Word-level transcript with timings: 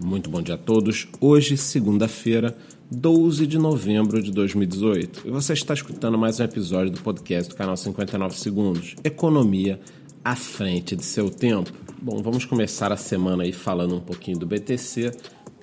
Muito 0.00 0.30
bom 0.30 0.40
dia 0.40 0.54
a 0.54 0.58
todos. 0.58 1.08
Hoje, 1.20 1.56
segunda-feira, 1.56 2.56
12 2.90 3.46
de 3.46 3.58
novembro 3.58 4.22
de 4.22 4.30
2018. 4.30 5.22
E 5.26 5.30
você 5.30 5.52
está 5.52 5.74
escutando 5.74 6.18
mais 6.18 6.40
um 6.40 6.44
episódio 6.44 6.92
do 6.92 7.00
podcast 7.00 7.50
do 7.50 7.56
canal 7.56 7.76
59 7.76 8.36
Segundos. 8.38 8.96
Economia 9.04 9.80
à 10.24 10.34
frente 10.34 10.96
de 10.96 11.04
seu 11.04 11.30
tempo. 11.30 11.72
Bom, 12.00 12.22
vamos 12.22 12.44
começar 12.44 12.90
a 12.92 12.96
semana 12.96 13.44
aí 13.44 13.52
falando 13.52 13.96
um 13.96 14.00
pouquinho 14.00 14.38
do 14.38 14.46
BTC. 14.46 15.12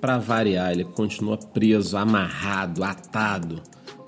Para 0.00 0.18
variar, 0.18 0.72
ele 0.72 0.84
continua 0.84 1.36
preso, 1.36 1.96
amarrado, 1.96 2.82
atado 2.84 3.62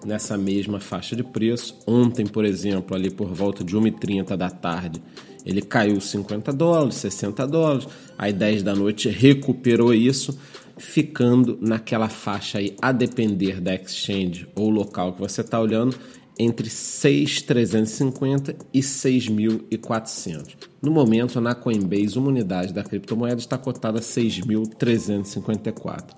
nessa 0.05 0.37
mesma 0.37 0.81
faixa 0.81 1.15
de 1.15 1.23
preço. 1.23 1.79
Ontem, 1.87 2.27
por 2.27 2.45
exemplo, 2.45 2.97
ali 2.97 3.11
por 3.11 3.33
volta 3.33 3.63
de 3.65 3.77
1h30 3.77 4.37
da 4.37 4.51
tarde, 4.51 5.03
ele 5.45 5.61
caiu 5.61 6.01
50 6.01 6.53
dólares, 6.53 6.97
60 6.97 7.47
dólares, 7.47 7.89
aí 8.17 8.33
10 8.33 8.63
da 8.63 8.75
noite 8.75 9.09
recuperou 9.09 9.93
isso, 9.93 10.39
ficando 10.77 11.59
naquela 11.61 12.09
faixa 12.09 12.59
aí, 12.59 12.77
a 12.81 12.93
depender 12.93 13.61
da 13.61 13.75
exchange 13.75 14.47
ou 14.55 14.71
local 14.71 15.13
que 15.13 15.21
você 15.21 15.41
está 15.41 15.61
olhando, 15.61 15.97
entre 16.39 16.69
6.350 16.69 18.55
e 18.73 18.81
6.400. 18.81 20.57
No 20.81 20.91
momento, 20.91 21.39
na 21.41 21.55
Coinbase, 21.55 22.19
uma 22.19 22.29
unidade 22.29 22.73
da 22.73 22.83
criptomoeda 22.83 23.41
está 23.41 23.59
cotada 23.59 23.99
a 23.99 24.03
6.354. 24.03 26.15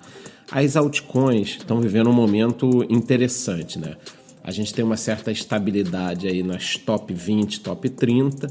As 0.51 0.77
altcoins 0.77 1.57
estão 1.59 1.81
vivendo 1.81 2.11
um 2.11 2.15
momento 2.15 2.85
interessante, 2.89 3.79
né? 3.79 3.97
A 4.43 4.51
gente 4.51 4.75
tem 4.75 4.85
uma 4.85 4.97
certa 4.97 5.31
estabilidade 5.33 6.29
aí 6.29 6.43
nas 6.43 6.77
top 6.77 7.15
20, 7.15 7.61
top 7.61 7.89
30, 7.89 8.49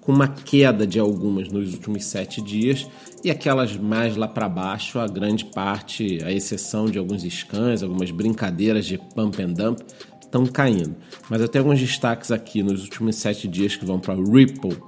com 0.00 0.12
uma 0.12 0.26
queda 0.26 0.84
de 0.86 0.98
algumas 0.98 1.48
nos 1.48 1.74
últimos 1.74 2.06
sete 2.06 2.42
dias 2.42 2.88
e 3.22 3.30
aquelas 3.30 3.76
mais 3.76 4.16
lá 4.16 4.26
para 4.26 4.48
baixo, 4.48 4.98
a 4.98 5.06
grande 5.06 5.44
parte, 5.44 6.18
a 6.24 6.32
exceção 6.32 6.86
de 6.86 6.98
alguns 6.98 7.22
scans, 7.22 7.82
algumas 7.82 8.10
brincadeiras 8.10 8.86
de 8.86 8.96
pump 8.98 9.40
and 9.40 9.52
dump, 9.52 9.80
estão 10.28 10.46
caindo. 10.46 10.94
Mas 11.28 11.40
eu 11.40 11.48
tenho 11.48 11.64
alguns 11.64 11.80
destaques 11.80 12.30
aqui 12.30 12.62
nos 12.62 12.84
últimos 12.84 13.16
sete 13.16 13.48
dias 13.48 13.74
que 13.74 13.84
vão 13.84 13.98
para 13.98 14.14
Ripple, 14.14 14.78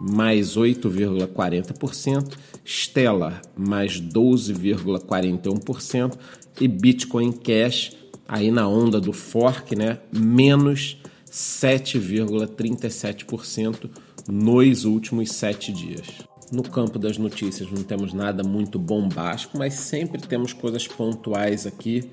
mais 0.00 0.56
8,40%, 0.56 2.36
Stellar, 2.64 3.42
mais 3.56 4.00
12,41% 4.00 6.16
e 6.60 6.68
Bitcoin 6.68 7.32
Cash, 7.32 7.96
aí 8.26 8.50
na 8.50 8.66
onda 8.68 9.00
do 9.00 9.12
fork, 9.12 9.74
né, 9.74 9.98
menos 10.12 11.00
7,37% 11.30 13.90
nos 14.28 14.84
últimos 14.84 15.32
sete 15.32 15.72
dias. 15.72 16.06
No 16.50 16.62
campo 16.62 16.98
das 16.98 17.18
notícias 17.18 17.70
não 17.70 17.82
temos 17.82 18.12
nada 18.12 18.42
muito 18.42 18.78
bombástico, 18.78 19.58
mas 19.58 19.74
sempre 19.74 20.20
temos 20.20 20.52
coisas 20.52 20.86
pontuais 20.86 21.66
aqui 21.66 22.10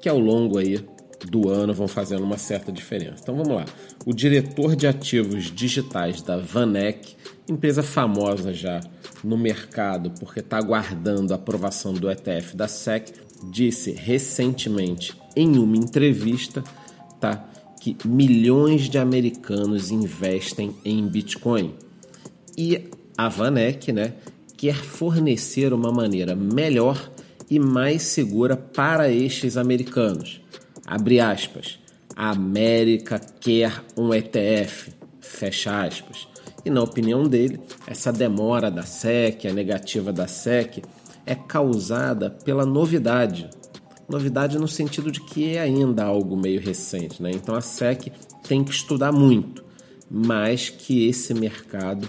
que 0.00 0.08
ao 0.08 0.18
longo 0.18 0.58
aí 0.58 0.84
do 1.26 1.48
ano 1.48 1.74
vão 1.74 1.88
fazendo 1.88 2.22
uma 2.22 2.38
certa 2.38 2.70
diferença. 2.70 3.18
Então 3.22 3.36
vamos 3.36 3.54
lá. 3.54 3.64
O 4.06 4.12
diretor 4.12 4.76
de 4.76 4.86
ativos 4.86 5.44
digitais 5.44 6.22
da 6.22 6.36
Vanek, 6.36 7.16
empresa 7.48 7.82
famosa 7.82 8.52
já 8.52 8.80
no 9.24 9.36
mercado 9.36 10.12
porque 10.18 10.40
está 10.40 10.58
aguardando 10.58 11.32
a 11.32 11.36
aprovação 11.36 11.92
do 11.92 12.10
ETF 12.10 12.56
da 12.56 12.68
SEC, 12.68 13.12
disse 13.50 13.92
recentemente 13.92 15.16
em 15.36 15.58
uma 15.58 15.76
entrevista, 15.76 16.62
tá, 17.20 17.48
que 17.80 17.96
milhões 18.04 18.88
de 18.88 18.98
americanos 18.98 19.90
investem 19.90 20.74
em 20.84 21.06
Bitcoin. 21.06 21.74
E 22.56 22.88
a 23.16 23.28
Vanek, 23.28 23.92
né, 23.92 24.14
quer 24.56 24.74
fornecer 24.74 25.72
uma 25.72 25.92
maneira 25.92 26.34
melhor 26.34 27.10
e 27.48 27.58
mais 27.58 28.02
segura 28.02 28.56
para 28.56 29.10
estes 29.10 29.56
americanos. 29.56 30.40
Abre 30.88 31.20
aspas. 31.20 31.78
A 32.16 32.30
América 32.30 33.20
quer 33.40 33.84
um 33.96 34.12
ETF. 34.14 34.90
Fecha 35.20 35.84
aspas. 35.84 36.26
E 36.64 36.70
na 36.70 36.82
opinião 36.82 37.24
dele, 37.24 37.60
essa 37.86 38.12
demora 38.12 38.70
da 38.70 38.82
SEC, 38.82 39.46
a 39.46 39.52
negativa 39.52 40.12
da 40.12 40.26
SEC, 40.26 40.82
é 41.26 41.34
causada 41.34 42.30
pela 42.30 42.64
novidade 42.64 43.48
Novidade 44.08 44.58
no 44.58 44.66
sentido 44.66 45.12
de 45.12 45.20
que 45.20 45.54
é 45.54 45.60
ainda 45.60 46.02
algo 46.02 46.34
meio 46.34 46.58
recente, 46.58 47.22
né? 47.22 47.30
Então 47.30 47.54
a 47.54 47.60
SEC 47.60 48.10
tem 48.42 48.64
que 48.64 48.70
estudar 48.70 49.12
muito, 49.12 49.62
mas 50.10 50.70
que 50.70 51.06
esse 51.06 51.34
mercado 51.34 52.08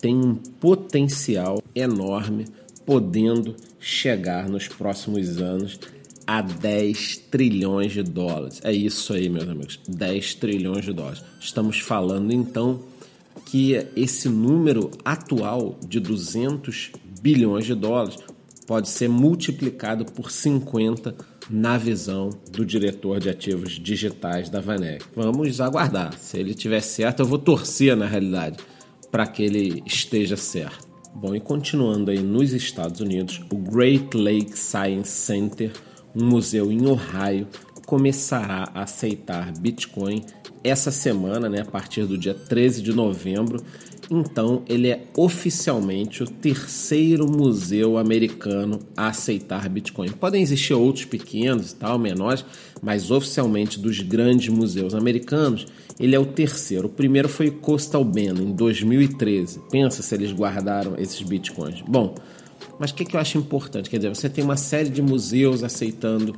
tem 0.00 0.16
um 0.16 0.34
potencial 0.34 1.62
enorme, 1.72 2.46
podendo 2.84 3.54
chegar 3.78 4.48
nos 4.48 4.66
próximos 4.66 5.40
anos 5.40 5.78
a 6.28 6.42
10 6.42 7.16
trilhões 7.30 7.92
de 7.92 8.02
dólares. 8.02 8.60
É 8.62 8.70
isso 8.70 9.14
aí, 9.14 9.30
meus 9.30 9.48
amigos, 9.48 9.80
10 9.88 10.34
trilhões 10.34 10.84
de 10.84 10.92
dólares. 10.92 11.24
Estamos 11.40 11.80
falando 11.80 12.30
então 12.30 12.80
que 13.46 13.72
esse 13.96 14.28
número 14.28 14.90
atual 15.02 15.78
de 15.88 15.98
200 15.98 16.92
bilhões 17.22 17.64
de 17.64 17.74
dólares 17.74 18.18
pode 18.66 18.90
ser 18.90 19.08
multiplicado 19.08 20.04
por 20.04 20.30
50 20.30 21.14
na 21.48 21.78
visão 21.78 22.28
do 22.52 22.66
diretor 22.66 23.18
de 23.20 23.30
ativos 23.30 23.80
digitais 23.80 24.50
da 24.50 24.60
Vanek. 24.60 25.06
Vamos 25.16 25.62
aguardar. 25.62 26.12
Se 26.18 26.36
ele 26.36 26.52
tiver 26.52 26.82
certo, 26.82 27.20
eu 27.20 27.26
vou 27.26 27.38
torcer 27.38 27.96
na 27.96 28.04
realidade 28.04 28.58
para 29.10 29.26
que 29.26 29.42
ele 29.42 29.82
esteja 29.86 30.36
certo. 30.36 30.86
Bom, 31.14 31.34
e 31.34 31.40
continuando 31.40 32.10
aí 32.10 32.18
nos 32.18 32.52
Estados 32.52 33.00
Unidos, 33.00 33.40
o 33.50 33.56
Great 33.56 34.14
Lake 34.14 34.58
Science 34.58 35.10
Center, 35.10 35.72
um 36.14 36.24
museu 36.24 36.70
em 36.72 36.86
Ohio, 36.86 37.46
começará 37.86 38.70
a 38.74 38.82
aceitar 38.82 39.52
Bitcoin 39.58 40.24
essa 40.62 40.90
semana, 40.90 41.48
né, 41.48 41.60
a 41.60 41.64
partir 41.64 42.04
do 42.04 42.18
dia 42.18 42.34
13 42.34 42.82
de 42.82 42.92
novembro, 42.92 43.64
então, 44.10 44.62
ele 44.66 44.88
é 44.88 45.04
oficialmente 45.14 46.22
o 46.22 46.26
terceiro 46.26 47.30
museu 47.30 47.98
americano 47.98 48.80
a 48.96 49.08
aceitar 49.08 49.68
Bitcoin. 49.68 50.10
Podem 50.12 50.42
existir 50.42 50.72
outros 50.72 51.04
pequenos 51.04 51.72
e 51.72 51.76
tal, 51.76 51.98
menores, 51.98 52.44
mas 52.80 53.10
oficialmente 53.10 53.78
dos 53.78 54.00
grandes 54.00 54.48
museus 54.48 54.94
americanos, 54.94 55.66
ele 56.00 56.16
é 56.16 56.18
o 56.18 56.24
terceiro. 56.24 56.86
O 56.86 56.90
primeiro 56.90 57.28
foi 57.28 57.50
Coastal 57.50 58.04
Bend, 58.04 58.42
em 58.42 58.52
2013. 58.52 59.60
Pensa 59.70 60.02
se 60.02 60.14
eles 60.14 60.32
guardaram 60.32 60.94
esses 60.96 61.20
Bitcoins. 61.20 61.82
Bom, 61.86 62.14
mas 62.78 62.90
o 62.90 62.94
que, 62.94 63.04
que 63.04 63.16
eu 63.16 63.20
acho 63.20 63.38
importante? 63.38 63.90
Quer 63.90 63.96
dizer, 63.96 64.08
você 64.08 64.28
tem 64.28 64.44
uma 64.44 64.56
série 64.56 64.88
de 64.88 65.02
museus 65.02 65.62
aceitando 65.62 66.34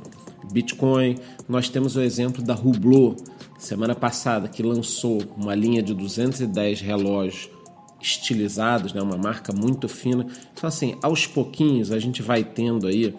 Bitcoin. 0.51 1.17
Nós 1.47 1.69
temos 1.69 1.95
o 1.95 2.01
exemplo 2.01 2.43
da 2.43 2.55
Hublot, 2.55 3.23
semana 3.57 3.95
passada, 3.95 4.47
que 4.47 4.63
lançou 4.63 5.21
uma 5.37 5.55
linha 5.55 5.81
de 5.81 5.93
210 5.93 6.81
relógios 6.81 7.49
estilizados, 8.01 8.93
né? 8.93 9.01
uma 9.01 9.17
marca 9.17 9.53
muito 9.53 9.87
fina. 9.87 10.25
Então, 10.53 10.67
assim, 10.67 10.95
aos 11.01 11.27
pouquinhos 11.27 11.91
a 11.91 11.99
gente 11.99 12.21
vai 12.21 12.43
tendo 12.43 12.87
aí 12.87 13.15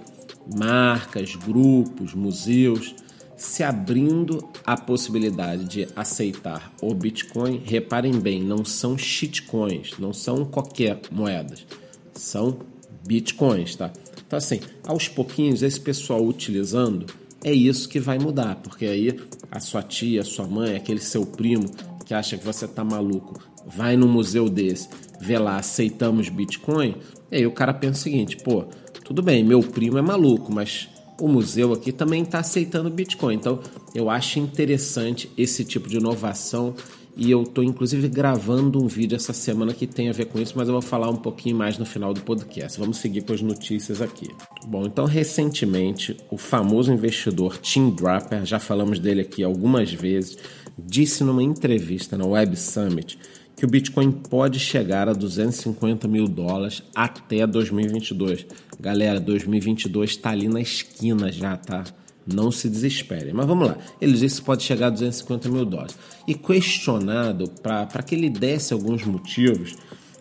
marcas, 0.57 1.37
grupos, 1.37 2.15
museus 2.15 2.95
se 3.37 3.65
abrindo 3.65 4.49
a 4.65 4.77
possibilidade 4.77 5.65
de 5.65 5.89
aceitar 5.97 6.73
o 6.81 6.95
Bitcoin. 6.95 7.61
Reparem 7.65 8.19
bem, 8.19 8.43
não 8.43 8.65
são 8.65 8.97
shitcoins, 8.97 9.99
não 9.99 10.13
são 10.13 10.45
qualquer 10.45 11.01
moedas, 11.11 11.67
são 12.15 12.59
Bitcoins, 13.05 13.77
tá? 13.77 13.91
Então, 14.27 14.37
assim, 14.37 14.61
aos 14.87 15.09
pouquinhos, 15.09 15.63
esse 15.63 15.81
pessoal 15.81 16.25
utilizando, 16.25 17.07
é 17.45 17.53
isso 17.53 17.89
que 17.89 18.01
vai 18.01 18.19
mudar, 18.19 18.57
porque 18.57 18.87
aí 18.87 19.19
a 19.51 19.61
sua 19.61 19.83
tia, 19.83 20.21
a 20.21 20.25
sua 20.25 20.47
mãe, 20.47 20.77
aquele 20.77 21.01
seu 21.01 21.27
primo 21.27 21.71
que 22.05 22.15
acha 22.15 22.37
que 22.37 22.45
você 22.45 22.67
tá 22.67 22.85
maluco, 22.85 23.41
vai 23.67 23.97
num 23.97 24.09
museu 24.09 24.49
desse, 24.49 24.89
vê 25.21 25.39
lá, 25.39 25.57
aceitamos 25.57 26.29
Bitcoin, 26.29 26.97
e 27.31 27.37
aí 27.37 27.47
o 27.47 27.53
cara 27.53 27.75
pensa 27.75 28.01
o 28.01 28.03
seguinte, 28.03 28.37
pô, 28.39 28.65
tudo 29.05 29.23
bem, 29.23 29.45
meu 29.45 29.61
primo 29.61 29.99
é 29.99 30.03
maluco, 30.03 30.53
mas 30.53 30.89
o 31.21 31.29
museu 31.29 31.73
aqui 31.73 31.93
também 31.93 32.23
está 32.23 32.41
aceitando 32.41 32.91
Bitcoin. 32.91 33.37
Então, 33.37 33.61
eu 33.95 34.11
acho 34.11 34.39
interessante 34.39 35.31
esse 35.37 35.65
tipo 35.65 35.89
de 35.89 35.99
inovação 35.99 36.75
e 37.17 37.31
eu 37.31 37.43
estou 37.43 37.63
inclusive 37.63 38.09
gravando 38.09 38.83
um 38.83 38.87
vídeo 38.87 39.17
essa 39.17 39.33
semana 39.33 39.75
que 39.75 39.87
tem 39.87 40.09
a 40.09 40.13
ver 40.13 40.27
com 40.27 40.41
isso, 40.41 40.55
mas 40.57 40.69
eu 40.69 40.73
vou 40.73 40.83
falar 40.83 41.11
um 41.11 41.17
pouquinho 41.17 41.57
mais 41.57 41.79
no 41.79 41.85
final 41.85 42.15
do 42.15 42.23
podcast. 42.23 42.79
Vamos 42.79 42.99
seguir 42.99 43.23
com 43.23 43.33
as 43.33 43.43
notícias 43.43 44.01
aqui. 44.01 44.29
Bom, 44.67 44.87
então 44.87 45.05
recentemente 45.05 46.17
o 46.31 46.39
famoso 46.39 46.93
investidor 46.93 47.59
Tim 47.59 47.91
Draper, 47.91 48.45
já 48.45 48.59
falamos 48.59 48.99
dele 48.99 49.21
aqui 49.21 49.45
algumas 49.45 49.93
vezes, 49.93 50.39
disse 50.79 51.23
numa 51.23 51.43
entrevista 51.43 52.17
na 52.17 52.25
Web 52.25 52.57
Summit 52.57 53.19
que 53.55 53.67
o 53.67 53.69
Bitcoin 53.69 54.11
pode 54.11 54.59
chegar 54.59 55.09
a 55.09 55.13
250 55.13 56.09
mil 56.09 56.27
dólares 56.27 56.83
até 56.95 57.47
2022. 57.47 58.47
Galera, 58.81 59.21
2022 59.21 60.11
está 60.11 60.31
ali 60.31 60.49
na 60.49 60.61
esquina 60.61 61.31
já, 61.31 61.57
tá? 61.57 61.85
Não 62.27 62.51
se 62.51 62.69
desesperem. 62.69 63.33
Mas 63.33 63.47
vamos 63.47 63.69
lá. 63.69 63.79
Ele 64.01 64.13
disse 64.13 64.41
que 64.41 64.47
pode 64.47 64.63
chegar 64.63 64.89
a 64.89 64.91
250 64.91 65.49
mil 65.49 65.65
dólares. 65.65 65.97
E 66.27 66.35
questionado 66.35 67.51
para 67.63 68.03
que 68.03 68.15
ele 68.15 68.31
desse 68.31 68.73
alguns 68.73 69.05
motivos, 69.05 69.75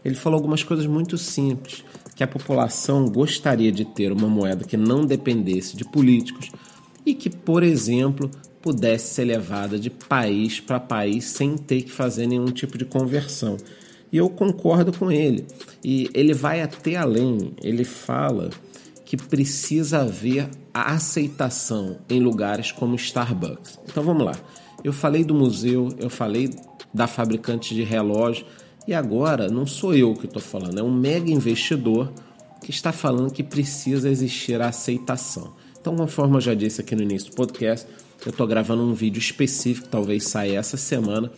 ele 0.04 0.16
falou 0.16 0.38
algumas 0.38 0.64
coisas 0.64 0.86
muito 0.86 1.18
simples. 1.18 1.84
que 2.16 2.24
a 2.24 2.28
população 2.28 3.08
gostaria 3.08 3.72
de 3.72 3.84
ter 3.84 4.12
uma 4.12 4.28
moeda 4.28 4.64
que 4.64 4.78
não 4.78 5.06
dependesse 5.06 5.76
de 5.76 5.84
políticos 5.84 6.52
e 7.04 7.16
que, 7.16 7.30
por 7.30 7.64
exemplo, 7.64 8.30
pudesse 8.62 9.14
ser 9.16 9.26
levada 9.26 9.80
de 9.80 9.90
país 9.90 10.60
para 10.60 10.80
país 10.80 11.26
sem 11.26 11.58
ter 11.58 11.82
que 11.82 11.92
fazer 11.92 12.28
nenhum 12.28 12.52
tipo 12.52 12.78
de 12.78 12.86
conversão. 12.86 13.58
E 14.12 14.18
eu 14.18 14.30
concordo 14.30 14.92
com 14.92 15.12
ele. 15.12 15.46
E 15.84 16.10
ele 16.14 16.34
vai 16.34 16.62
até 16.62 16.96
além, 16.96 17.54
ele 17.64 17.84
fala 17.84 18.50
que 19.12 19.18
precisa 19.18 20.04
haver 20.04 20.50
a 20.74 20.94
aceitação 20.94 21.98
em 22.10 22.22
lugares 22.22 22.72
como 22.72 22.96
Starbucks. 22.96 23.78
Então 23.84 24.02
vamos 24.02 24.24
lá. 24.24 24.38
Eu 24.86 24.94
falei 24.94 25.26
do 25.26 25.36
museu, 25.36 25.90
eu 25.98 26.10
falei 26.10 26.50
da 26.94 27.08
fabricante 27.08 27.76
de 27.76 27.84
relógio 27.84 28.46
e 28.88 28.94
agora 28.94 29.50
não 29.50 29.68
sou 29.68 29.94
eu 29.94 30.14
que 30.14 30.28
estou 30.28 30.42
falando, 30.42 30.80
é 30.80 30.82
um 30.82 30.94
mega 30.94 31.30
investidor 31.30 32.10
que 32.64 32.70
está 32.70 32.94
falando 32.94 33.34
que 33.34 33.44
precisa 33.44 34.10
existir 34.10 34.62
a 34.62 34.70
aceitação. 34.70 35.56
Então, 35.78 35.94
conforme 35.94 36.38
eu 36.38 36.42
já 36.42 36.54
disse 36.54 36.80
aqui 36.80 36.96
no 36.96 37.02
início 37.02 37.32
do 37.32 37.36
podcast, 37.36 37.86
eu 38.26 38.30
estou 38.30 38.48
gravando 38.48 38.82
um 38.82 38.94
vídeo 38.94 39.20
específico, 39.20 39.90
talvez 39.90 40.24
saia 40.24 40.58
essa 40.58 40.78
semana, 40.78 41.30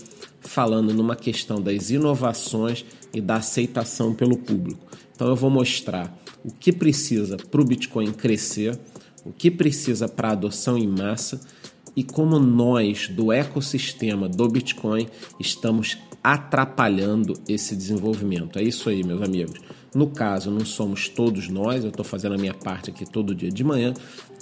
falando 0.41 0.93
numa 0.93 1.15
questão 1.15 1.59
das 1.59 1.89
inovações 1.89 2.85
e 3.11 3.19
da 3.19 3.37
aceitação 3.37 4.13
pelo 4.13 4.37
público. 4.37 4.85
Então, 5.15 5.27
eu 5.27 5.35
vou 5.35 5.49
mostrar 5.49 6.15
o 6.43 6.51
que 6.51 6.71
precisa 6.71 7.37
para 7.37 7.61
o 7.61 7.65
Bitcoin 7.65 8.11
crescer, 8.11 8.77
o 9.25 9.31
que 9.31 9.49
precisa 9.49 10.07
para 10.07 10.31
adoção 10.31 10.77
em 10.77 10.87
massa 10.87 11.39
e 11.95 12.03
como 12.03 12.39
nós 12.39 13.07
do 13.07 13.31
ecossistema 13.31 14.27
do 14.27 14.47
Bitcoin 14.47 15.07
estamos 15.39 15.97
atrapalhando 16.23 17.33
esse 17.47 17.75
desenvolvimento. 17.75 18.57
É 18.57 18.63
isso 18.63 18.89
aí, 18.89 19.03
meus 19.03 19.21
amigos. 19.21 19.59
No 19.93 20.07
caso, 20.07 20.49
não 20.49 20.65
somos 20.65 21.07
todos 21.07 21.49
nós, 21.49 21.83
eu 21.83 21.89
estou 21.89 22.03
fazendo 22.03 22.33
a 22.33 22.37
minha 22.37 22.53
parte 22.53 22.89
aqui 22.89 23.05
todo 23.05 23.35
dia 23.35 23.51
de 23.51 23.63
manhã, 23.63 23.93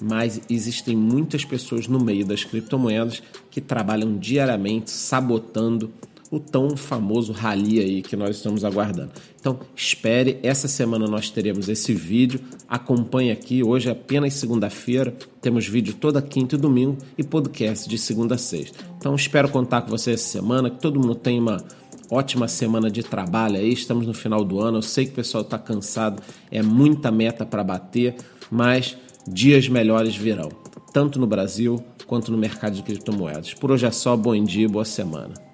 mas 0.01 0.39
existem 0.49 0.95
muitas 0.95 1.43
pessoas 1.43 1.87
no 1.87 1.99
meio 1.99 2.25
das 2.25 2.43
criptomoedas 2.43 3.21
que 3.49 3.59
trabalham 3.59 4.17
diariamente 4.17 4.91
sabotando 4.91 5.91
o 6.31 6.39
tão 6.39 6.77
famoso 6.77 7.33
rally 7.33 7.81
aí 7.81 8.01
que 8.01 8.15
nós 8.15 8.37
estamos 8.37 8.63
aguardando. 8.63 9.11
Então, 9.37 9.59
espere, 9.75 10.39
essa 10.41 10.65
semana 10.65 11.05
nós 11.05 11.29
teremos 11.29 11.67
esse 11.67 11.93
vídeo. 11.93 12.39
Acompanhe 12.69 13.31
aqui, 13.31 13.61
hoje 13.61 13.89
é 13.89 13.91
apenas 13.91 14.35
segunda-feira, 14.35 15.13
temos 15.41 15.67
vídeo 15.67 15.93
toda 15.93 16.21
quinta 16.21 16.55
e 16.55 16.57
domingo 16.57 16.97
e 17.17 17.23
podcast 17.23 17.89
de 17.89 17.97
segunda 17.97 18.35
a 18.35 18.37
sexta. 18.37 18.79
Então, 18.97 19.13
espero 19.13 19.49
contar 19.49 19.81
com 19.81 19.89
você 19.89 20.13
essa 20.13 20.29
semana, 20.29 20.69
que 20.69 20.79
todo 20.79 21.01
mundo 21.01 21.15
tenha 21.15 21.41
uma 21.41 21.61
ótima 22.09 22.47
semana 22.47 22.89
de 22.89 23.03
trabalho 23.03 23.57
aí. 23.57 23.73
Estamos 23.73 24.07
no 24.07 24.13
final 24.13 24.45
do 24.45 24.61
ano. 24.61 24.77
Eu 24.77 24.81
sei 24.81 25.05
que 25.05 25.11
o 25.11 25.15
pessoal 25.15 25.43
está 25.43 25.59
cansado, 25.59 26.23
é 26.49 26.61
muita 26.63 27.11
meta 27.11 27.45
para 27.45 27.61
bater, 27.61 28.15
mas 28.49 28.95
dias 29.27 29.67
melhores 29.67 30.15
virão, 30.15 30.49
tanto 30.93 31.19
no 31.19 31.27
Brasil 31.27 31.83
quanto 32.07 32.31
no 32.31 32.37
mercado 32.37 32.75
de 32.75 32.83
criptomoedas. 32.83 33.53
Por 33.53 33.71
hoje 33.71 33.85
é 33.85 33.91
só, 33.91 34.15
bom 34.15 34.41
dia, 34.41 34.69
boa 34.69 34.85
semana. 34.85 35.50